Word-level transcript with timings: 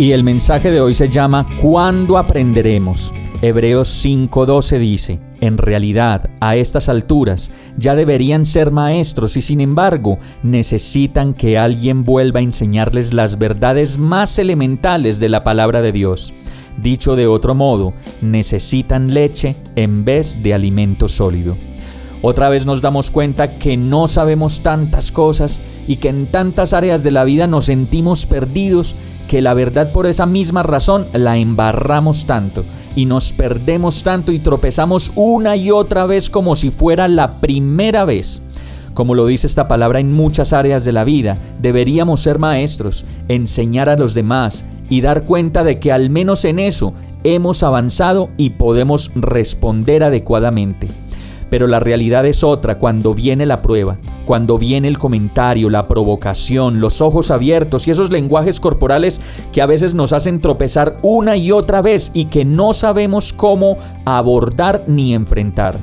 Y 0.00 0.12
el 0.12 0.24
mensaje 0.24 0.70
de 0.70 0.80
hoy 0.80 0.94
se 0.94 1.10
llama 1.10 1.46
¿Cuándo 1.60 2.16
aprenderemos? 2.16 3.12
Hebreos 3.42 4.02
5:12 4.02 4.78
dice, 4.78 5.20
en 5.42 5.58
realidad, 5.58 6.30
a 6.40 6.56
estas 6.56 6.88
alturas, 6.88 7.52
ya 7.76 7.94
deberían 7.94 8.46
ser 8.46 8.70
maestros 8.70 9.36
y 9.36 9.42
sin 9.42 9.60
embargo 9.60 10.16
necesitan 10.42 11.34
que 11.34 11.58
alguien 11.58 12.06
vuelva 12.06 12.40
a 12.40 12.42
enseñarles 12.42 13.12
las 13.12 13.38
verdades 13.38 13.98
más 13.98 14.38
elementales 14.38 15.20
de 15.20 15.28
la 15.28 15.44
palabra 15.44 15.82
de 15.82 15.92
Dios. 15.92 16.32
Dicho 16.82 17.14
de 17.14 17.26
otro 17.26 17.54
modo, 17.54 17.92
necesitan 18.22 19.12
leche 19.12 19.54
en 19.76 20.06
vez 20.06 20.42
de 20.42 20.54
alimento 20.54 21.08
sólido. 21.08 21.58
Otra 22.22 22.48
vez 22.48 22.64
nos 22.64 22.80
damos 22.80 23.10
cuenta 23.10 23.58
que 23.58 23.76
no 23.76 24.08
sabemos 24.08 24.60
tantas 24.60 25.12
cosas 25.12 25.60
y 25.86 25.96
que 25.96 26.08
en 26.08 26.26
tantas 26.26 26.72
áreas 26.72 27.02
de 27.02 27.10
la 27.10 27.24
vida 27.24 27.46
nos 27.46 27.66
sentimos 27.66 28.24
perdidos 28.24 28.94
que 29.30 29.40
la 29.40 29.54
verdad 29.54 29.92
por 29.92 30.08
esa 30.08 30.26
misma 30.26 30.64
razón 30.64 31.06
la 31.12 31.36
embarramos 31.36 32.26
tanto 32.26 32.64
y 32.96 33.06
nos 33.06 33.32
perdemos 33.32 34.02
tanto 34.02 34.32
y 34.32 34.40
tropezamos 34.40 35.12
una 35.14 35.54
y 35.54 35.70
otra 35.70 36.04
vez 36.04 36.28
como 36.28 36.56
si 36.56 36.72
fuera 36.72 37.06
la 37.06 37.34
primera 37.38 38.04
vez. 38.04 38.42
Como 38.92 39.14
lo 39.14 39.26
dice 39.26 39.46
esta 39.46 39.68
palabra 39.68 40.00
en 40.00 40.12
muchas 40.12 40.52
áreas 40.52 40.84
de 40.84 40.90
la 40.90 41.04
vida, 41.04 41.38
deberíamos 41.60 42.20
ser 42.22 42.40
maestros, 42.40 43.04
enseñar 43.28 43.88
a 43.88 43.96
los 43.96 44.14
demás 44.14 44.64
y 44.88 45.00
dar 45.00 45.24
cuenta 45.24 45.62
de 45.62 45.78
que 45.78 45.92
al 45.92 46.10
menos 46.10 46.44
en 46.44 46.58
eso 46.58 46.92
hemos 47.22 47.62
avanzado 47.62 48.30
y 48.36 48.50
podemos 48.50 49.12
responder 49.14 50.02
adecuadamente. 50.02 50.88
Pero 51.50 51.66
la 51.66 51.80
realidad 51.80 52.24
es 52.24 52.44
otra 52.44 52.78
cuando 52.78 53.12
viene 53.12 53.44
la 53.44 53.60
prueba, 53.60 53.98
cuando 54.24 54.56
viene 54.56 54.88
el 54.88 54.98
comentario, 54.98 55.68
la 55.68 55.88
provocación, 55.88 56.80
los 56.80 57.00
ojos 57.00 57.30
abiertos 57.30 57.86
y 57.86 57.90
esos 57.90 58.10
lenguajes 58.10 58.60
corporales 58.60 59.20
que 59.52 59.60
a 59.60 59.66
veces 59.66 59.94
nos 59.94 60.12
hacen 60.12 60.40
tropezar 60.40 60.96
una 61.02 61.36
y 61.36 61.50
otra 61.50 61.82
vez 61.82 62.12
y 62.14 62.26
que 62.26 62.44
no 62.44 62.72
sabemos 62.72 63.32
cómo 63.32 63.76
abordar 64.04 64.84
ni 64.86 65.12
enfrentar. 65.12 65.76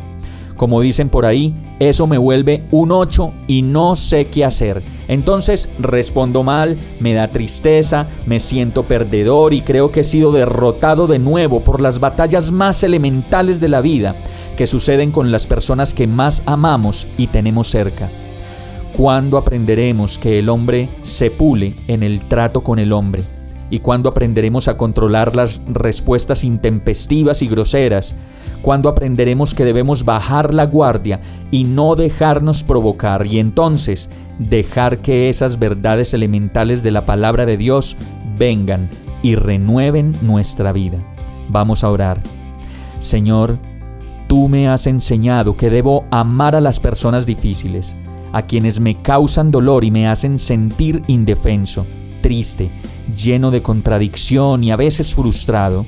Como 0.56 0.82
dicen 0.82 1.10
por 1.10 1.26
ahí, 1.26 1.54
eso 1.80 2.08
me 2.08 2.18
vuelve 2.18 2.64
un 2.72 2.92
8 2.92 3.32
y 3.48 3.62
no 3.62 3.96
sé 3.96 4.26
qué 4.26 4.44
hacer. 4.44 4.82
Entonces 5.08 5.70
respondo 5.78 6.42
mal, 6.42 6.76
me 7.00 7.14
da 7.14 7.28
tristeza, 7.28 8.08
me 8.26 8.40
siento 8.40 8.84
perdedor 8.84 9.54
y 9.54 9.62
creo 9.62 9.92
que 9.92 10.00
he 10.00 10.04
sido 10.04 10.32
derrotado 10.32 11.06
de 11.06 11.20
nuevo 11.20 11.60
por 11.60 11.80
las 11.80 12.00
batallas 12.00 12.52
más 12.52 12.82
elementales 12.84 13.60
de 13.60 13.68
la 13.68 13.82
vida 13.82 14.16
que 14.58 14.68
suceden 14.68 15.12
con 15.12 15.32
las 15.32 15.48
personas 15.48 15.94
que 15.94 16.08
más 16.08 16.44
amamos 16.46 17.08
y 17.18 17.28
tenemos 17.28 17.70
cerca. 17.70 18.10
¿Cuándo 18.98 19.38
aprenderemos 19.38 20.18
que 20.18 20.40
el 20.40 20.50
hombre 20.50 20.90
se 21.04 21.30
pule 21.30 21.76
en 21.88 22.02
el 22.02 22.20
trato 22.22 22.62
con 22.62 22.80
el 22.80 22.92
hombre? 22.92 23.24
¿Y 23.70 23.80
cuándo 23.80 24.10
aprenderemos 24.10 24.68
a 24.68 24.76
controlar 24.76 25.36
las 25.36 25.62
respuestas 25.68 26.44
intempestivas 26.44 27.44
y 27.44 27.48
groseras? 27.48 28.16
¿Cuándo 28.64 28.90
aprenderemos 28.90 29.54
que 29.54 29.64
debemos 29.64 30.04
bajar 30.04 30.54
la 30.54 30.66
guardia 30.66 31.20
y 31.52 31.66
no 31.66 31.96
dejarnos 31.96 32.64
provocar 32.64 33.28
y 33.28 33.40
entonces 33.40 34.10
dejar 34.40 34.98
que 34.98 35.30
esas 35.30 35.60
verdades 35.60 36.16
elementales 36.16 36.82
de 36.82 36.92
la 36.92 37.06
palabra 37.06 37.46
de 37.46 37.58
Dios 37.58 37.96
vengan 38.40 38.90
y 39.22 39.36
renueven 39.36 40.16
nuestra 40.24 40.72
vida? 40.72 40.98
Vamos 41.50 41.84
a 41.84 41.92
orar. 41.92 42.24
Señor, 43.00 43.60
Tú 44.28 44.50
me 44.50 44.68
has 44.68 44.88
enseñado 44.88 45.56
que 45.56 45.70
debo 45.70 46.06
amar 46.12 46.54
a 46.56 46.62
las 46.62 46.82
personas 46.82 47.26
difíciles, 47.26 47.96
a 48.34 48.42
quienes 48.42 48.82
me 48.82 48.96
causan 48.96 49.52
dolor 49.52 49.86
y 49.86 49.92
me 49.92 50.10
hacen 50.10 50.38
sentir 50.38 51.02
indefenso, 51.08 51.86
triste, 52.22 52.70
lleno 53.16 53.52
de 53.52 53.62
contradicción 53.62 54.66
y 54.66 54.72
a 54.72 54.76
veces 54.76 55.16
frustrado. 55.16 55.86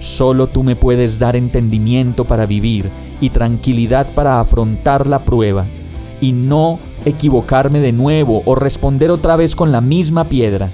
Solo 0.00 0.48
tú 0.48 0.64
me 0.64 0.74
puedes 0.74 1.20
dar 1.20 1.36
entendimiento 1.36 2.24
para 2.24 2.44
vivir 2.44 2.90
y 3.20 3.30
tranquilidad 3.30 4.06
para 4.14 4.40
afrontar 4.40 5.06
la 5.06 5.20
prueba 5.20 5.64
y 6.20 6.32
no 6.32 6.80
equivocarme 7.04 7.78
de 7.78 7.92
nuevo 7.92 8.42
o 8.46 8.56
responder 8.56 9.12
otra 9.12 9.36
vez 9.36 9.54
con 9.54 9.70
la 9.70 9.80
misma 9.80 10.24
piedra. 10.24 10.70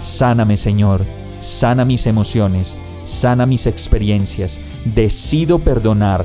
Sáname, 0.00 0.56
Señor, 0.56 1.04
sana 1.40 1.84
mis 1.84 2.06
emociones, 2.06 2.78
sana 3.04 3.44
mis 3.44 3.66
experiencias, 3.66 4.58
decido 4.86 5.58
perdonar 5.58 6.24